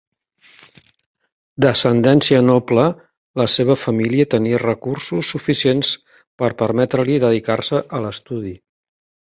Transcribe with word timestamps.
D'ascendència 1.65 2.39
noble, 2.47 2.87
la 3.43 3.47
seva 3.57 3.77
família 3.83 4.27
tenia 4.35 4.63
recursos 4.67 5.31
suficients 5.37 5.95
per 6.43 6.53
permetre-li 6.65 7.23
dedicar-se 7.29 7.87
a 8.01 8.07
l'estudi. 8.07 8.59